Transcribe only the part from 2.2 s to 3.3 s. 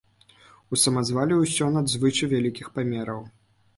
вялікіх памераў.